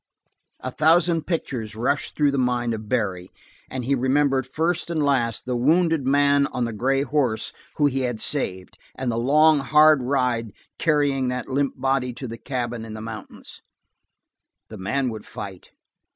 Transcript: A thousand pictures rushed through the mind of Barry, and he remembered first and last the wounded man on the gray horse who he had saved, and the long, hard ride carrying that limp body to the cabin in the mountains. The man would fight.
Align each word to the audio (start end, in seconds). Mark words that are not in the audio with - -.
A 0.61 0.71
thousand 0.71 1.27
pictures 1.27 1.75
rushed 1.75 2.15
through 2.15 2.31
the 2.31 2.39
mind 2.39 2.73
of 2.73 2.89
Barry, 2.89 3.29
and 3.69 3.85
he 3.85 3.93
remembered 3.93 4.47
first 4.47 4.89
and 4.89 5.03
last 5.05 5.45
the 5.45 5.55
wounded 5.55 6.07
man 6.07 6.47
on 6.47 6.65
the 6.65 6.73
gray 6.73 7.03
horse 7.03 7.53
who 7.75 7.85
he 7.85 7.99
had 7.99 8.19
saved, 8.19 8.79
and 8.95 9.11
the 9.11 9.19
long, 9.19 9.59
hard 9.59 10.01
ride 10.01 10.53
carrying 10.79 11.27
that 11.27 11.49
limp 11.49 11.79
body 11.79 12.13
to 12.13 12.27
the 12.27 12.39
cabin 12.39 12.83
in 12.83 12.95
the 12.95 12.99
mountains. 13.01 13.61
The 14.69 14.77
man 14.79 15.09
would 15.09 15.23
fight. 15.23 15.69